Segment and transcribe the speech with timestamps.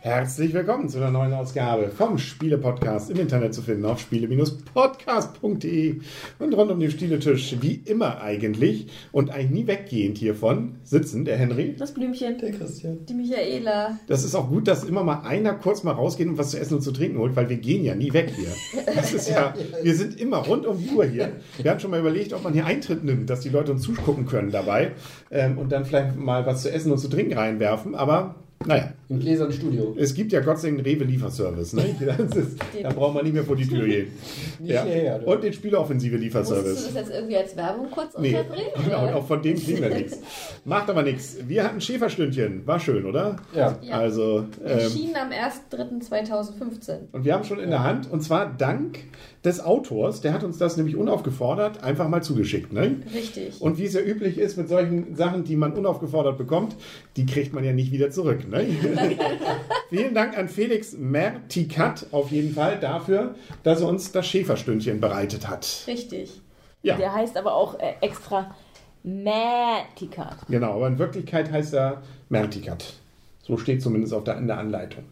[0.00, 5.96] Herzlich willkommen zu einer neuen Ausgabe vom Spiele-Podcast im Internet zu finden auf spiele-podcast.de
[6.38, 11.36] und rund um den Spieletisch wie immer eigentlich und eigentlich nie weggehend hiervon sitzen der
[11.36, 11.74] Henry.
[11.76, 12.38] Das Blümchen.
[12.38, 13.06] Der Christian.
[13.06, 13.98] Die Michaela.
[14.06, 16.74] Das ist auch gut, dass immer mal einer kurz mal rausgeht und was zu essen
[16.74, 18.52] und zu trinken holt, weil wir gehen ja nie weg hier.
[18.94, 21.32] Das ist ja, wir sind immer rund um die Uhr hier.
[21.60, 24.26] Wir hatten schon mal überlegt, ob man hier Eintritt nimmt, dass die Leute uns zugucken
[24.26, 24.92] können dabei
[25.32, 28.36] ähm, und dann vielleicht mal was zu essen und zu trinken reinwerfen, aber
[28.66, 29.94] naja, Im gläsernen Studio.
[29.98, 31.74] es gibt ja Gott sei Dank einen Rewe-Lieferservice.
[31.74, 31.84] Ne?
[32.34, 34.08] Ist, da braucht man nicht mehr vor die Tür gehen.
[34.58, 34.84] Nicht Ja.
[34.84, 35.26] hierher.
[35.26, 36.84] Und den Spieleoffensive Musstest du Lieferservice.
[36.86, 38.68] das jetzt irgendwie als Werbung kurz Nee, unterbringen?
[38.84, 40.18] genau, und auch von dem kriegen wir nichts.
[40.64, 41.36] Macht aber nichts.
[41.46, 42.66] Wir hatten Schäferstündchen.
[42.66, 43.36] War schön, oder?
[43.54, 43.78] Ja.
[43.80, 43.98] Ja.
[43.98, 46.98] Also, ähm, Erschienen am 1.3.2015.
[47.12, 48.98] und wir haben schon in der Hand, und zwar dank
[49.44, 52.72] des Autors, der hat uns das nämlich unaufgefordert einfach mal zugeschickt.
[52.72, 52.96] Ne?
[53.14, 53.60] Richtig.
[53.62, 56.74] Und wie es ja üblich ist mit solchen Sachen, die man unaufgefordert bekommt,
[57.16, 58.47] die kriegt man ja nicht wieder zurück.
[58.50, 58.66] Ne?
[59.90, 65.48] Vielen Dank an Felix Mertikat auf jeden Fall dafür, dass er uns das Schäferstündchen bereitet
[65.48, 65.84] hat.
[65.86, 66.40] Richtig.
[66.82, 68.54] Ja, Der heißt aber auch äh, extra
[69.02, 70.38] Matikat.
[70.48, 72.94] genau, aber in Wirklichkeit heißt er Mertikat.
[73.42, 75.04] So steht zumindest auf der, in der Anleitung.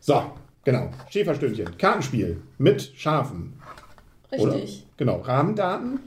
[0.00, 0.22] So,
[0.64, 0.90] genau.
[1.10, 3.54] Schäferstündchen, Kartenspiel mit Schafen.
[4.36, 4.54] Oder?
[4.54, 4.86] Richtig.
[4.96, 6.00] Genau, Rahmendaten.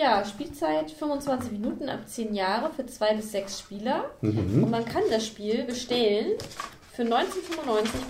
[0.00, 4.06] Ja, Spielzeit 25 Minuten ab 10 Jahre für 2 bis 6 Spieler.
[4.22, 4.64] Mhm.
[4.64, 6.38] Und man kann das Spiel bestellen
[6.90, 7.10] für 19,95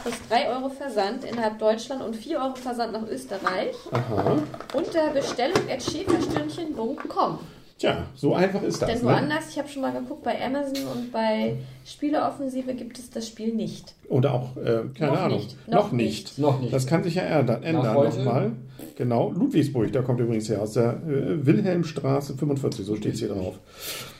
[0.00, 4.40] plus 3 Euro Versand innerhalb Deutschland und 4 Euro Versand nach Österreich Aha.
[4.72, 7.40] unter bestellung.schäferstündchen.com.
[7.80, 8.90] Tja, so einfach ist das.
[8.90, 9.04] Denn ne?
[9.04, 13.54] woanders, ich habe schon mal geguckt, bei Amazon und bei Spieleoffensive gibt es das Spiel
[13.54, 13.94] nicht.
[14.10, 15.38] Oder auch, äh, keine Noch Ahnung.
[15.38, 15.56] nicht.
[15.66, 16.24] Noch, Noch nicht.
[16.24, 16.38] nicht.
[16.38, 16.74] Noch nicht.
[16.74, 18.52] Das kann sich ja ändern, ändern nochmal.
[18.96, 23.28] Genau, Ludwigsburg, da kommt übrigens her, aus der äh, Wilhelmstraße 45, so steht es hier
[23.28, 23.58] drauf.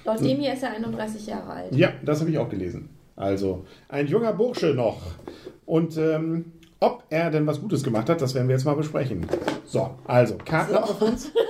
[0.06, 1.76] Laut dem hier ist er 31 Jahre alt.
[1.76, 2.88] Ja, das habe ich auch gelesen.
[3.14, 5.02] Also, ein junger Bursche noch.
[5.66, 9.26] Und ähm, ob er denn was Gutes gemacht hat, das werden wir jetzt mal besprechen.
[9.66, 11.30] So, also, Karten ab auf uns.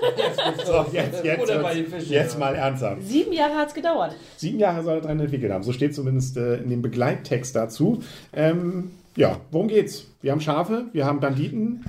[0.67, 3.03] So, jetzt, jetzt, Oder bei den jetzt, jetzt mal ernsthaft.
[3.03, 4.15] Sieben Jahre hat es gedauert.
[4.37, 5.63] Sieben Jahre soll er dran entwickelt haben.
[5.63, 8.03] So steht zumindest äh, in dem Begleittext dazu.
[8.33, 10.07] Ähm, ja, worum geht's?
[10.23, 11.85] Wir haben Schafe, wir haben Banditen.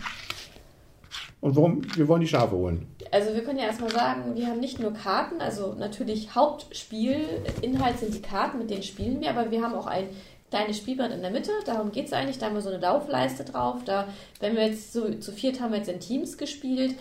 [1.40, 1.82] Und worum?
[1.96, 2.88] Wir wollen die Schafe holen.
[3.12, 7.26] Also wir können ja erstmal sagen, wir haben nicht nur Karten, also natürlich Hauptspiel,
[7.62, 10.06] Inhalt sind die Karten, mit denen spielen wir, aber wir haben auch ein
[10.52, 13.44] kleines Spielbrett in der Mitte, darum geht es eigentlich, da haben wir so eine Laufleiste
[13.44, 14.08] drauf, da,
[14.40, 16.96] wenn wir jetzt so zu viert haben wir jetzt in Teams gespielt,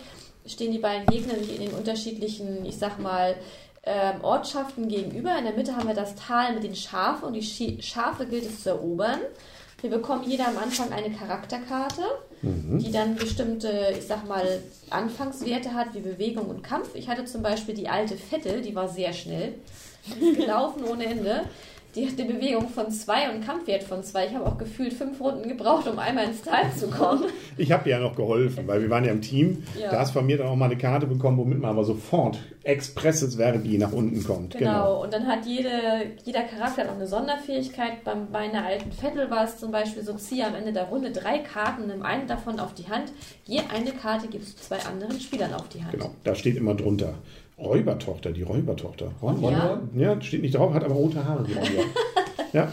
[0.47, 3.35] stehen die beiden Gegner sich in den unterschiedlichen, ich sag mal,
[3.83, 5.37] ähm, Ortschaften gegenüber.
[5.37, 8.63] In der Mitte haben wir das Tal mit den Schafen und die Schafe gilt es
[8.63, 9.19] zu erobern.
[9.81, 12.03] Wir bekommen jeder am Anfang eine Charakterkarte,
[12.43, 14.61] die dann bestimmte, ich sag mal,
[14.91, 16.89] Anfangswerte hat, wie Bewegung und Kampf.
[16.93, 19.55] Ich hatte zum Beispiel die alte Vettel, die war sehr schnell.
[20.19, 21.43] Gelaufen ohne Ende.
[21.95, 24.27] Die hat eine Bewegung von 2 und einen Kampfwert von 2.
[24.27, 27.25] Ich habe auch gefühlt fünf Runden gebraucht, um einmal ins Tal zu kommen.
[27.57, 29.63] Ich habe dir ja noch geholfen, weil wir waren ja im Team.
[29.77, 29.91] Ja.
[29.91, 33.35] Da hast von mir dann auch mal eine Karte bekommen, womit man aber sofort expresses
[33.35, 34.57] Verbi nach unten kommt.
[34.57, 35.03] Genau.
[35.03, 35.71] Und dann hat jede,
[36.23, 38.03] jeder Charakter noch eine Sonderfähigkeit.
[38.05, 41.39] Bei meiner alten Vettel war es zum Beispiel so, ziehe am Ende der Runde drei
[41.39, 43.11] Karten, nimm eine davon auf die Hand.
[43.45, 45.91] Je eine Karte gibst du zwei anderen Spielern auf die Hand.
[45.91, 47.15] Genau, da steht immer drunter.
[47.61, 49.11] Ronja-Tochter, die Räubertochter.
[49.21, 49.49] Ronja.
[49.49, 49.81] Ronja?
[49.95, 51.83] Ja, steht nicht drauf, hat aber rote Haare, die Ronja.
[52.53, 52.71] ja,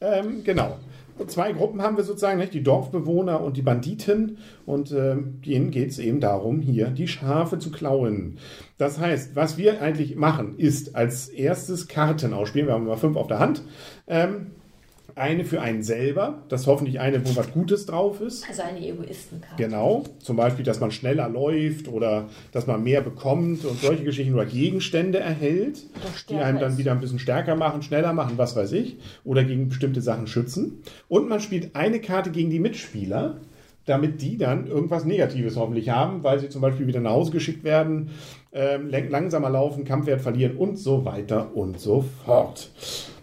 [0.00, 0.76] ähm, genau.
[1.26, 2.54] Zwei Gruppen haben wir sozusagen, nicht?
[2.54, 4.38] die Dorfbewohner und die Banditen.
[4.64, 8.38] Und ähm, denen geht es eben darum, hier die Schafe zu klauen.
[8.78, 12.68] Das heißt, was wir eigentlich machen, ist als erstes Karten ausspielen.
[12.68, 13.62] Wir haben immer fünf auf der Hand.
[14.06, 14.52] Ähm,
[15.14, 18.48] eine für einen selber, das hoffentlich eine, wo was Gutes drauf ist.
[18.48, 19.62] Also eine Egoistenkarte.
[19.62, 24.34] Genau, zum Beispiel, dass man schneller läuft oder dass man mehr bekommt und solche Geschichten
[24.34, 25.82] oder Gegenstände erhält,
[26.28, 29.68] die einem dann wieder ein bisschen stärker machen, schneller machen, was weiß ich, oder gegen
[29.68, 30.82] bestimmte Sachen schützen.
[31.08, 33.38] Und man spielt eine Karte gegen die Mitspieler,
[33.86, 37.64] damit die dann irgendwas Negatives hoffentlich haben, weil sie zum Beispiel wieder nach Hause geschickt
[37.64, 38.10] werden,
[38.52, 42.70] ähm, lang- langsamer laufen, Kampfwert verlieren und so weiter und so fort.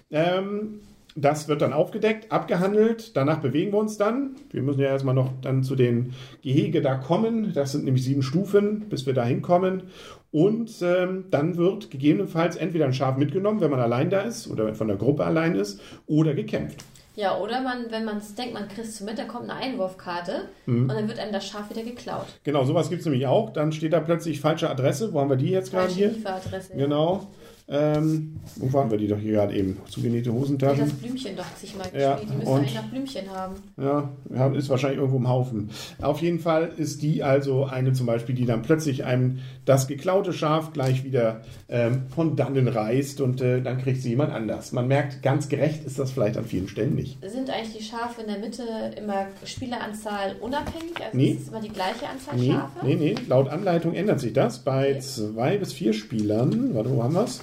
[0.10, 0.80] Ähm,
[1.19, 3.18] das wird dann aufgedeckt, abgehandelt.
[3.18, 4.36] Danach bewegen wir uns dann.
[4.52, 7.52] Wir müssen ja erstmal noch dann zu den Gehege da kommen.
[7.54, 9.84] Das sind nämlich sieben Stufen, bis wir da hinkommen.
[10.31, 14.74] Und ähm, dann wird gegebenenfalls entweder ein Schaf mitgenommen, wenn man allein da ist oder
[14.75, 16.84] von der Gruppe allein ist, oder gekämpft.
[17.16, 20.50] Ja, oder man, wenn man es denkt, man kriegt es mit, dann kommt eine Einwurfkarte
[20.68, 20.84] Mhm.
[20.84, 22.28] und dann wird einem das Schaf wieder geklaut.
[22.44, 23.52] Genau, sowas gibt es nämlich auch.
[23.54, 25.14] Dann steht da plötzlich falsche Adresse.
[25.14, 26.10] Wo haben wir die jetzt gerade Falsche hier?
[26.10, 26.75] Lieferadresse.
[26.75, 27.28] Genau.
[27.69, 29.78] Ähm, wo waren wir die doch hier gerade eben?
[29.90, 30.90] Zugenähte Hat das Hosentaschen.
[31.00, 32.16] Blümchen doch sich mal Ja.
[32.16, 33.56] Die müssen und- eigentlich noch Blümchen haben.
[33.78, 35.69] Ja, ja, ist wahrscheinlich irgendwo im Haufen.
[36.02, 40.31] Auf jeden Fall ist die also eine zum Beispiel, die dann plötzlich einem das geklaute
[40.31, 44.72] Schaf gleich wieder ähm, von dannen reißt und äh, dann kriegt sie jemand anders.
[44.72, 47.18] Man merkt, ganz gerecht ist das vielleicht an vielen Stellen nicht.
[47.30, 48.64] Sind eigentlich die Schafe in der Mitte
[48.98, 50.96] immer Spieleranzahl unabhängig?
[51.04, 51.31] Also Nee.
[51.31, 52.86] ist es immer die gleiche Anzahl Nee, Schafe?
[52.86, 54.60] nee, nee, laut Anleitung ändert sich das.
[54.60, 55.00] Bei Okay.
[55.00, 57.42] zwei bis vier Spielern, warte, wo haben wir es?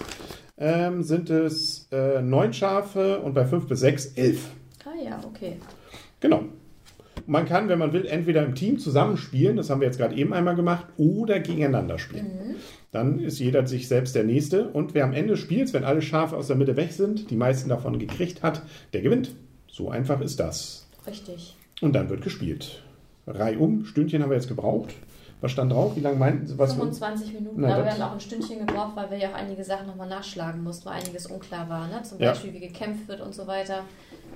[0.56, 4.50] Ähm, sind es äh, neun Schafe und bei fünf bis sechs elf.
[4.84, 5.56] Ah ja, okay.
[6.20, 6.44] Genau.
[7.26, 10.34] Man kann, wenn man will, entweder im Team zusammenspielen, das haben wir jetzt gerade eben
[10.34, 12.56] einmal gemacht, oder gegeneinander spielen.
[12.92, 16.36] Dann ist jeder sich selbst der Nächste und wer am Ende spielt, wenn alle Schafe
[16.36, 18.62] aus der Mitte weg sind, die meisten davon gekriegt hat,
[18.92, 19.34] der gewinnt.
[19.66, 20.86] So einfach ist das.
[21.06, 21.56] Richtig.
[21.80, 22.82] Und dann wird gespielt.
[23.26, 24.94] Reihum, Stündchen haben wir jetzt gebraucht.
[25.40, 25.94] Was stand drauf?
[25.96, 26.58] Wie lange meinten Sie?
[26.58, 29.34] Was 25 Minuten, Na, aber wir haben auch ein Stündchen gebraucht, weil wir ja auch
[29.34, 31.86] einige Sachen nochmal nachschlagen mussten, weil einiges unklar war.
[31.88, 32.02] Ne?
[32.02, 32.30] Zum Ja.
[32.30, 33.80] Beispiel, wie gekämpft wird und so weiter.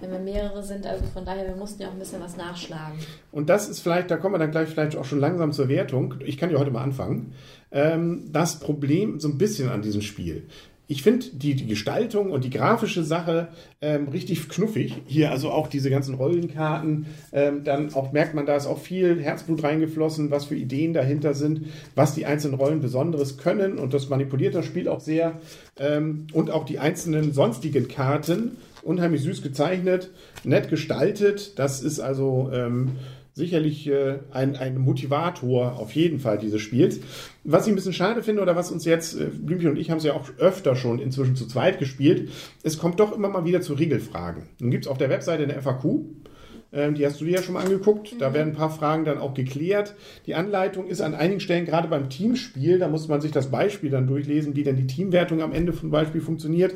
[0.00, 2.98] Wenn wir mehrere sind, also von daher, wir mussten ja auch ein bisschen was nachschlagen.
[3.32, 6.14] Und das ist vielleicht, da kommen wir dann gleich vielleicht auch schon langsam zur Wertung.
[6.24, 7.32] Ich kann ja heute mal anfangen.
[7.72, 10.46] Ähm, das Problem so ein bisschen an diesem Spiel.
[10.90, 13.48] Ich finde die, die Gestaltung und die grafische Sache
[13.82, 15.02] ähm, richtig knuffig.
[15.06, 17.04] Hier also auch diese ganzen Rollenkarten.
[17.30, 21.34] Ähm, dann auch merkt man, da ist auch viel Herzblut reingeflossen, was für Ideen dahinter
[21.34, 23.78] sind, was die einzelnen Rollen Besonderes können.
[23.78, 25.38] Und das manipuliert das Spiel auch sehr.
[25.78, 28.56] Ähm, und auch die einzelnen sonstigen Karten.
[28.82, 30.10] Unheimlich süß gezeichnet,
[30.44, 31.58] nett gestaltet.
[31.58, 32.92] Das ist also ähm,
[33.38, 37.00] sicherlich äh, ein, ein Motivator auf jeden Fall dieses Spiels.
[37.44, 39.98] Was ich ein bisschen schade finde oder was uns jetzt, äh, Blümchen und ich haben
[39.98, 42.30] es ja auch öfter schon inzwischen zu zweit gespielt,
[42.62, 44.42] es kommt doch immer mal wieder zu Regelfragen.
[44.58, 46.04] Nun gibt es auf der Webseite eine FAQ,
[46.72, 48.14] ähm, die hast du dir ja schon mal angeguckt.
[48.18, 49.94] Da werden ein paar Fragen dann auch geklärt.
[50.26, 53.90] Die Anleitung ist an einigen Stellen, gerade beim Teamspiel, da muss man sich das Beispiel
[53.90, 56.74] dann durchlesen, wie denn die Teamwertung am Ende vom Beispiel funktioniert.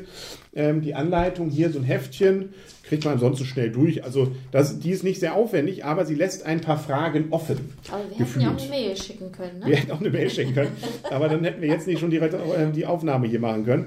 [0.55, 2.49] Ähm, die Anleitung hier, so ein Heftchen,
[2.83, 4.03] kriegt man ansonsten schnell durch.
[4.03, 7.57] Also das, die ist nicht sehr aufwendig, aber sie lässt ein paar Fragen offen.
[7.91, 8.29] Aber wir Gefühlt.
[8.29, 9.65] hätten ja auch eine Mail schicken können, ne?
[9.67, 10.71] Wir hätten auch eine Mail schicken können,
[11.09, 13.85] aber dann hätten wir jetzt nicht schon direkt äh, die Aufnahme hier machen können.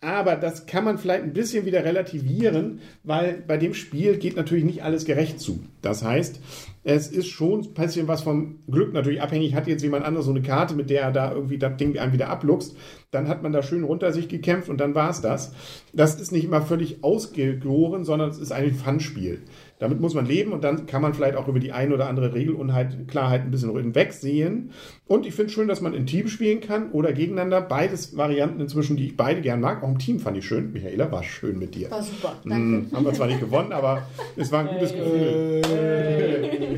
[0.00, 4.64] Aber das kann man vielleicht ein bisschen wieder relativieren, weil bei dem Spiel geht natürlich
[4.64, 5.64] nicht alles gerecht zu.
[5.82, 6.40] Das heißt,
[6.84, 9.54] es ist schon ein bisschen was vom Glück natürlich abhängig.
[9.54, 12.12] Hat jetzt jemand anderes so eine Karte, mit der er da irgendwie das Ding einem
[12.12, 12.76] wieder abluchst,
[13.10, 15.52] dann hat man da schön runter sich gekämpft und dann war es das.
[15.92, 19.42] Das ist nicht immer völlig ausgegoren, sondern es ist ein Fun-Spiel.
[19.80, 22.34] Damit muss man leben und dann kann man vielleicht auch über die ein oder andere
[22.34, 24.72] Regelunklarheit ein bisschen hinwegsehen.
[25.06, 27.60] Und ich finde schön, dass man in Team spielen kann oder gegeneinander.
[27.60, 29.82] Beides Varianten inzwischen, die ich beide gern mag.
[29.82, 30.72] Auch im Team fand ich schön.
[30.72, 31.90] Michaela, war schön mit dir.
[31.90, 32.56] War super, danke.
[32.56, 34.02] Hm, haben wir zwar nicht gewonnen, aber
[34.36, 35.62] es war ein gutes Gefühl,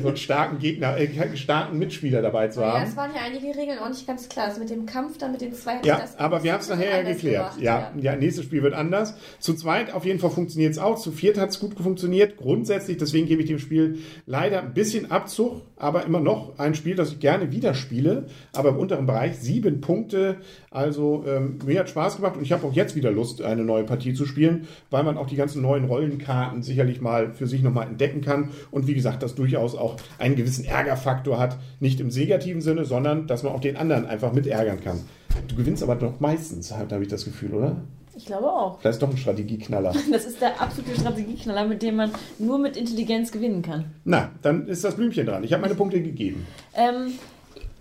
[0.01, 2.83] so einen starken Gegner, äh, einen starken Mitspieler dabei zu Ja, haben.
[2.83, 4.47] es waren ja einige Regeln auch nicht ganz klar.
[4.47, 6.97] Das mit dem Kampf dann mit den zwei Ja, das aber wir haben es nachher
[7.03, 7.55] ja geklärt.
[7.55, 9.15] gemacht, Ja, ja, nächstes Spiel wird anders.
[9.39, 10.97] Zu zweit auf jeden Fall funktioniert es auch.
[10.99, 12.37] Zu viert hat es gut funktioniert.
[12.37, 16.95] Grundsätzlich, deswegen gebe ich dem Spiel leider ein bisschen Abzug, aber immer noch ein Spiel,
[16.95, 18.25] das ich gerne wieder spiele.
[18.53, 20.37] Aber im unteren Bereich sieben Punkte.
[20.69, 23.83] Also ähm, mir hat Spaß gemacht und ich habe auch jetzt wieder Lust, eine neue
[23.83, 27.87] Partie zu spielen, weil man auch die ganzen neuen Rollenkarten sicherlich mal für sich nochmal
[27.87, 28.49] entdecken kann.
[28.71, 31.57] Und wie gesagt, das durchaus auch einen gewissen Ärgerfaktor hat.
[31.79, 34.99] Nicht im negativen Sinne, sondern dass man auch den anderen einfach mit ärgern kann.
[35.47, 37.77] Du gewinnst aber doch meistens, habe ich das Gefühl, oder?
[38.21, 38.79] Ich glaube auch.
[38.83, 39.95] Das ist doch ein Strategieknaller.
[40.11, 43.95] Das ist der absolute Strategieknaller, mit dem man nur mit Intelligenz gewinnen kann.
[44.03, 45.43] Na, dann ist das Blümchen dran.
[45.43, 46.45] Ich habe meine Punkte gegeben.
[46.75, 47.13] Ähm,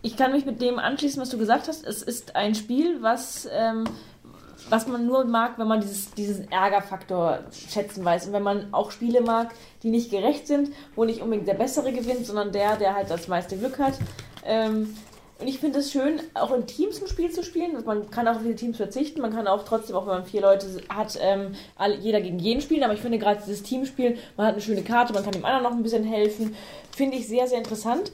[0.00, 1.86] ich kann mich mit dem anschließen, was du gesagt hast.
[1.86, 3.84] Es ist ein Spiel, was, ähm,
[4.70, 8.28] was man nur mag, wenn man dieses, diesen Ärgerfaktor schätzen weiß.
[8.28, 9.50] Und wenn man auch Spiele mag,
[9.82, 13.28] die nicht gerecht sind, wo nicht unbedingt der Bessere gewinnt, sondern der, der halt das
[13.28, 13.98] meiste Glück hat.
[14.46, 14.94] Ähm,
[15.40, 17.74] und ich finde es schön, auch in Teams ein Spiel zu spielen.
[17.74, 19.20] Also Man kann auch auf viele Teams verzichten.
[19.20, 22.60] Man kann auch trotzdem, auch wenn man vier Leute hat, ähm, alle, jeder gegen jeden
[22.60, 22.82] spielen.
[22.82, 25.64] Aber ich finde gerade dieses Teamspiel, man hat eine schöne Karte, man kann dem anderen
[25.64, 26.54] noch ein bisschen helfen.
[26.94, 28.12] Finde ich sehr, sehr interessant.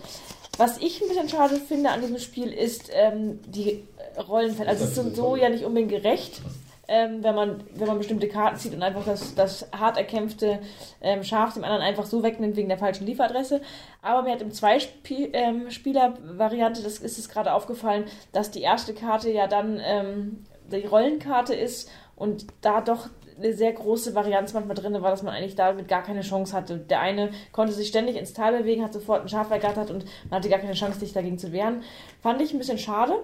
[0.56, 3.82] Was ich ein bisschen schade finde an diesem Spiel ist ähm, die
[4.28, 4.68] Rollenfälle.
[4.68, 6.40] Also es ist so ja nicht unbedingt gerecht,
[6.88, 10.58] ähm, wenn, man, wenn man bestimmte Karten zieht und einfach das, das hart erkämpfte
[11.00, 13.60] ähm, Schaf dem anderen einfach so wegnimmt wegen der falschen Lieferadresse.
[14.02, 19.46] Aber mir hat im Zwei-Spieler-Variante, das ist es gerade aufgefallen, dass die erste Karte ja
[19.46, 25.10] dann ähm, die Rollenkarte ist und da doch eine sehr große Varianz manchmal drin war,
[25.10, 26.78] dass man eigentlich damit gar keine Chance hatte.
[26.78, 30.38] Der eine konnte sich ständig ins Tal bewegen, hat sofort ein Schaf ergattert und man
[30.38, 31.82] hatte gar keine Chance, sich dagegen zu wehren.
[32.22, 33.14] Fand ich ein bisschen schade.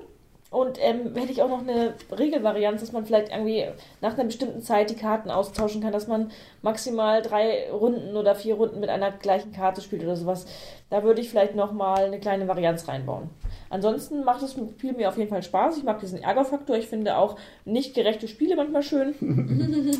[0.53, 3.65] Und ähm, hätte ich auch noch eine Regelvarianz, dass man vielleicht irgendwie
[4.03, 6.31] nach einer bestimmten Zeit die Karten austauschen kann, dass man
[6.61, 10.45] maximal drei Runden oder vier Runden mit einer gleichen Karte spielt oder sowas.
[10.91, 13.31] Da würde ich vielleicht nochmal eine kleine Varianz reinbauen.
[13.71, 15.79] Ansonsten macht das Spiel mir auf jeden Fall Spaß.
[15.79, 16.77] Ich mag diesen Ärgerfaktor.
[16.77, 19.15] Ich finde auch nicht gerechte Spiele manchmal schön.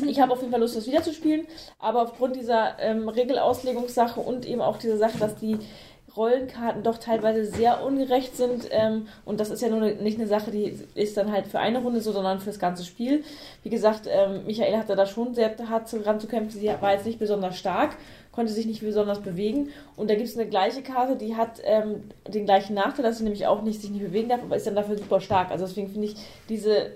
[0.07, 1.47] ich habe auf jeden Fall Lust, das wiederzuspielen.
[1.79, 5.57] Aber aufgrund dieser ähm, Regelauslegungssache und eben auch dieser Sache, dass die
[6.15, 8.67] Rollenkarten doch teilweise sehr ungerecht sind.
[8.71, 11.79] Ähm, und das ist ja nur nicht eine Sache, die ist dann halt für eine
[11.79, 13.23] Runde so, sondern für das ganze Spiel.
[13.63, 16.59] Wie gesagt, ähm, Michael hatte da schon sehr hart zu, ran zu kämpfen.
[16.59, 17.95] Sie war jetzt nicht besonders stark,
[18.31, 19.69] konnte sich nicht besonders bewegen.
[19.95, 23.23] Und da gibt es eine gleiche Karte, die hat ähm, den gleichen Nachteil, dass sie
[23.23, 25.49] nämlich auch nicht sich nicht bewegen darf, aber ist dann dafür super stark.
[25.49, 26.15] Also deswegen finde ich
[26.47, 26.91] diese äh,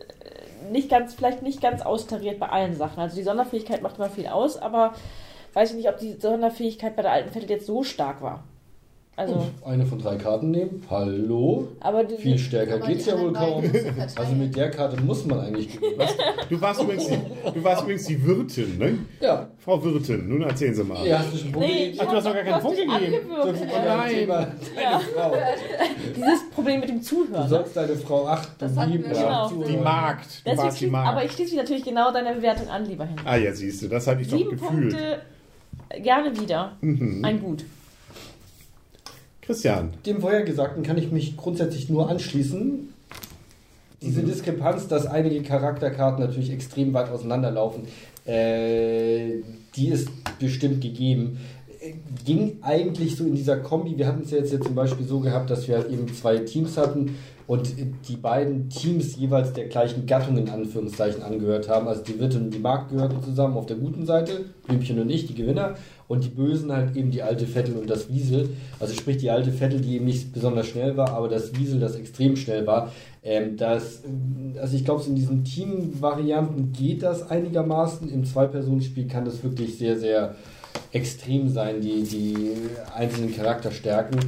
[0.71, 2.99] nicht ganz, vielleicht nicht ganz austariert bei allen Sachen.
[2.99, 4.93] Also die Sonderfähigkeit macht immer viel aus, aber
[5.53, 8.43] weiß ich nicht, ob die Sonderfähigkeit bei der alten Vettel jetzt so stark war.
[9.19, 10.83] Also, eine von drei Karten nehmen.
[10.91, 11.69] Hallo.
[11.79, 13.63] aber die, Viel stärker geht's die ja wohl kaum.
[14.15, 15.97] Also mit der Karte muss man eigentlich gewinnen.
[16.49, 17.17] Du warst, übrigens die,
[17.53, 18.99] du warst übrigens die Wirtin, ne?
[19.19, 19.47] Ja.
[19.57, 21.05] Frau Wirtin, nun erzählen Sie mal.
[21.05, 21.99] Ja, hast du schon Punkte Nee, gegeben?
[22.05, 23.27] Ach, du hast doch gar keinen Punkt gegeben.
[23.27, 23.57] So angewürgt.
[23.57, 24.09] viel Äh, beim nein.
[24.11, 25.33] Thema deine Frau.
[26.15, 27.49] Dieses Problem mit dem Du Zuhören.
[27.49, 29.03] sollst deine Frau achten, lieben.
[29.49, 29.71] zuhören.
[29.71, 30.45] Die Magd.
[30.47, 31.25] Du warst die schließt, aber Magd.
[31.25, 33.21] ich schließe natürlich genau deine Bewertung an, lieber Henry.
[33.25, 34.93] Ah, ja, siehst du, das hatte ich doch Sieben gefühlt.
[34.93, 35.21] Punkte,
[36.01, 36.77] gerne wieder.
[36.81, 37.25] Mhm.
[37.25, 37.65] Ein Gut.
[39.47, 42.89] Christian, Dem Vorhergesagten kann ich mich grundsätzlich nur anschließen.
[44.01, 47.83] Diese Diskrepanz, dass einige Charakterkarten natürlich extrem weit auseinanderlaufen,
[48.25, 49.41] äh,
[49.75, 51.39] die ist bestimmt gegeben.
[51.79, 51.93] Äh,
[52.25, 53.97] Ging eigentlich so in dieser Kombi.
[53.97, 56.39] Wir hatten es ja jetzt, ja zum Beispiel so gehabt, dass wir halt eben zwei
[56.39, 57.15] Teams hatten
[57.47, 57.73] und
[58.09, 61.87] die beiden Teams jeweils der gleichen Gattung in Anführungszeichen angehört haben.
[61.87, 65.25] Also die Wirtin und die Markt gehörten zusammen auf der guten Seite, Blümchen und ich,
[65.25, 65.75] die Gewinner.
[66.07, 68.49] Und die Bösen halt eben die alte Vettel und das Wiesel.
[68.79, 71.95] Also sprich die alte Vettel, die eben nicht besonders schnell war, aber das Wiesel, das
[71.95, 72.93] extrem schnell war.
[73.23, 74.03] Ähm, das,
[74.59, 78.09] also ich glaube, in diesen Team-Varianten geht das einigermaßen.
[78.09, 80.35] Im Zwei-Personen-Spiel kann das wirklich sehr, sehr
[80.93, 82.53] extrem sein, die, die
[82.95, 84.19] einzelnen Charakterstärken.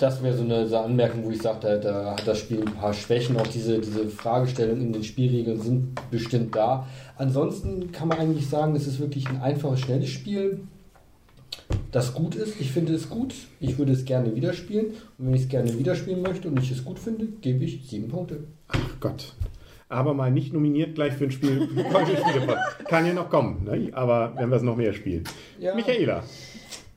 [0.00, 2.60] Das wäre so eine, so eine Anmerkung, wo ich sage, da, da hat das Spiel
[2.60, 3.36] ein paar Schwächen.
[3.36, 6.86] Auch diese, diese Fragestellungen in den Spielregeln sind bestimmt da.
[7.18, 10.60] Ansonsten kann man eigentlich sagen, es ist wirklich ein einfaches, schnelles Spiel,
[11.92, 12.58] das gut ist.
[12.60, 13.34] Ich finde es gut.
[13.60, 14.86] Ich würde es gerne wieder spielen.
[15.18, 17.86] Und wenn ich es gerne wieder spielen möchte und ich es gut finde, gebe ich
[17.86, 18.44] sieben Punkte.
[18.68, 19.34] ach Gott.
[19.90, 21.68] Aber mal nicht nominiert gleich für ein Spiel.
[22.88, 23.90] Kann ja noch kommen, ne?
[23.92, 25.24] aber wenn wir es noch mehr spielen.
[25.58, 25.74] Ja.
[25.74, 26.22] Michaela,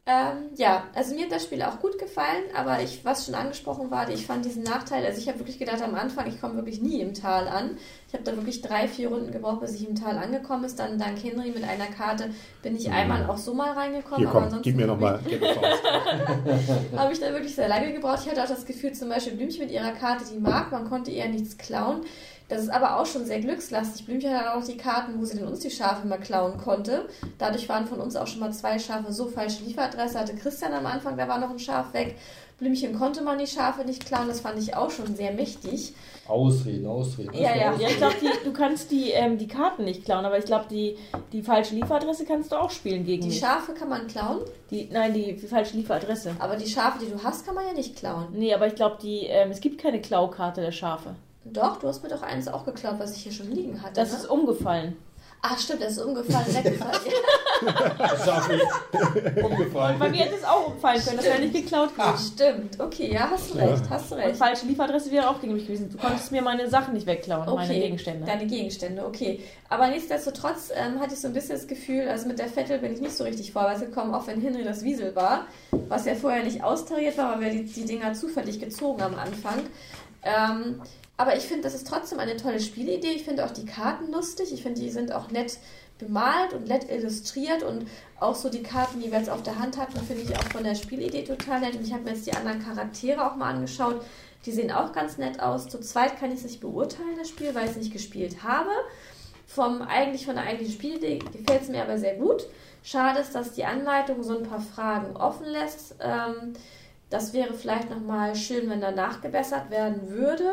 [0.06, 3.90] Ähm, ja, also mir hat das Spiel auch gut gefallen, aber ich, was schon angesprochen
[3.90, 6.82] war, ich fand diesen Nachteil, also ich habe wirklich gedacht am Anfang, ich komme wirklich
[6.82, 7.78] nie im Tal an.
[8.10, 10.78] Ich habe da wirklich drei, vier Runden gebraucht, bis ich im Tal angekommen ist.
[10.78, 12.32] Dann dank Henry mit einer Karte
[12.62, 14.18] bin ich einmal auch so mal reingekommen.
[14.18, 15.22] hier aber komm, ansonsten gib mir nochmal.
[16.98, 18.20] habe ich da wirklich sehr lange gebraucht.
[18.26, 21.12] Ich hatte auch das Gefühl, zum Beispiel Blümchen mit ihrer Karte, die mag, man konnte
[21.12, 22.02] ihr nichts klauen.
[22.54, 24.06] Das ist aber auch schon sehr glückslastig.
[24.06, 27.08] Blümchen hat auch die Karten, wo sie denn uns die Schafe mal klauen konnte.
[27.40, 30.20] Dadurch waren von uns auch schon mal zwei Schafe so falsche Lieferadresse.
[30.20, 32.16] Hatte Christian am Anfang, da war noch ein Schaf weg.
[32.60, 34.28] Blümchen konnte man die Schafe nicht klauen.
[34.28, 35.94] Das fand ich auch schon sehr mächtig.
[36.28, 37.34] Ausreden, ausreden.
[37.34, 37.74] Ja, ja.
[37.78, 40.96] Ja, ich glaube, du kannst die, ähm, die Karten nicht klauen, aber ich glaube, die,
[41.34, 43.40] die falsche Lieferadresse kannst du auch spielen gegen Die mich.
[43.40, 46.36] Schafe kann man klauen, Die, nein, die, die falsche Lieferadresse.
[46.40, 48.28] aber die Schafe, die du hast, kann man ja nicht klauen.
[48.32, 51.16] Nee, aber ich glaube, die, ähm, es gibt keine Klaukarte der Schafe.
[51.46, 53.94] Doch, du hast mir doch eines auch geklaut, was ich hier schon liegen hatte.
[53.96, 54.18] Das ne?
[54.20, 54.96] ist umgefallen.
[55.46, 57.02] Ach stimmt, das ist umgefallen, weggefallen.
[57.98, 60.00] Das ist Und umgefallen.
[60.00, 62.32] bei mir hätte es auch umfallen können, das wäre nicht geklaut Ah, gewesen.
[62.34, 64.38] stimmt, okay, ja, hast du recht, hast du Und recht.
[64.38, 65.90] falsche Lieferadresse wäre auch gegen mich gewesen.
[65.90, 68.26] Du konntest mir meine Sachen nicht wegklauen, meine Gegenstände.
[68.26, 69.42] Deine Gegenstände, okay.
[69.68, 72.94] Aber nichtsdestotrotz ähm, hatte ich so ein bisschen das Gefühl, also mit der Vettel bin
[72.94, 75.48] ich nicht so richtig vorwärts gekommen, auch wenn Henry das Wiesel war,
[75.90, 79.60] was ja vorher nicht austariert war, weil wir die, die Dinger zufällig gezogen am Anfang.
[80.24, 80.82] Ähm,
[81.18, 83.12] aber ich finde, das ist trotzdem eine tolle Spielidee.
[83.12, 84.52] Ich finde auch die Karten lustig.
[84.52, 85.60] Ich finde, die sind auch nett
[86.00, 87.88] bemalt und nett illustriert und
[88.20, 90.64] auch so die Karten, die wir jetzt auf der Hand hatten, finde ich auch von
[90.64, 91.76] der Spielidee total nett.
[91.76, 94.04] Und ich habe mir jetzt die anderen Charaktere auch mal angeschaut.
[94.46, 95.70] Die sehen auch ganz nett aus.
[95.70, 98.72] Zu zweit kann ich es nicht beurteilen, das Spiel, weil ich es nicht gespielt habe.
[99.46, 102.48] Vom eigentlich von der eigentlichen Spielidee gefällt es mir aber sehr gut.
[102.82, 105.96] Schade ist, dass die Anleitung so ein paar Fragen offen lässt.
[106.02, 106.54] Ähm,
[107.14, 110.46] das wäre vielleicht nochmal schön, wenn danach gebessert werden würde.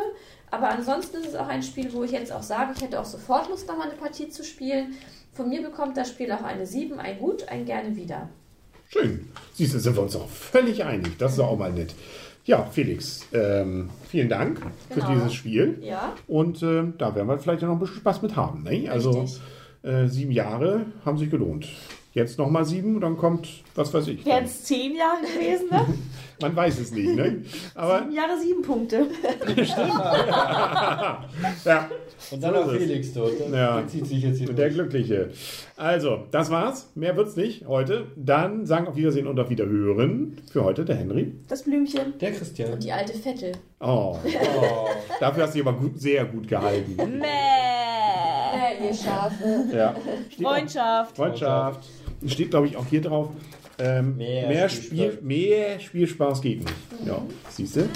[0.50, 3.05] Aber ansonsten ist es auch ein Spiel, wo ich jetzt auch sage, ich hätte auch
[3.07, 4.95] sofort Lust, nochmal eine Partie zu spielen.
[5.33, 8.29] Von mir bekommt das Spiel auch eine 7, ein Gut, ein gerne wieder.
[8.88, 9.29] Schön.
[9.55, 11.17] Siehst du, sind wir uns auch völlig einig.
[11.17, 11.95] Das ist auch mal nett.
[12.45, 15.07] Ja, Felix, ähm, vielen Dank Genau.
[15.07, 15.79] für dieses Spiel.
[15.81, 18.64] Ja, Und äh, da werden wir vielleicht noch ein bisschen Spaß mit haben.
[18.64, 18.90] Ne?
[18.90, 19.25] Also
[19.83, 21.69] äh, sieben Jahre haben sich gelohnt.
[22.12, 24.26] Jetzt nochmal sieben und dann kommt, was weiß ich.
[24.26, 25.87] Wären es zehn Jahre gewesen, ne?
[26.43, 27.43] Man weiß es nicht, ne?
[27.75, 29.07] Aber Sieben Jahre, sieben Punkte.
[31.65, 31.91] ja,
[32.31, 32.79] Und dann So es.
[32.79, 33.39] Felix dort.
[33.41, 33.87] Der, Ja.
[33.87, 34.75] zieht sich jetzt hier der durch.
[34.75, 35.31] Glückliche.
[35.77, 36.91] Also, das war's.
[36.95, 38.07] Mehr wird's nicht heute.
[38.17, 40.37] Dann sagen auf Wiedersehen und auf Wiederhören.
[40.53, 41.33] Für heute der Henry.
[41.49, 42.19] Das Blümchen.
[42.21, 42.79] Der Christian.
[42.81, 43.53] Die alte Vettel.
[43.81, 44.89] Oh, Oh.
[45.21, 46.97] dafür hast du dich aber gut, sehr gut gehalten.
[47.19, 47.27] Mäh.
[48.53, 49.65] Äh, ihr Schafe.
[49.75, 49.95] Ja.
[50.31, 51.17] Steht auch- Freundschaft.
[51.17, 51.89] Freundschaft.
[52.27, 53.29] Steht, glaube ich, auch hier drauf.
[53.83, 54.69] Ähm, Mehr mehr.
[54.69, 56.75] Spiel, mehr Spielspaß geht nicht.
[57.07, 57.89] Ja, siehst du?